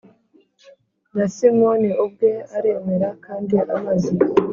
Na 1.15 1.25
Simoni 1.35 1.89
ubwe 2.05 2.31
aremera 2.57 3.09
kandi 3.25 3.55
amaze 3.75 4.11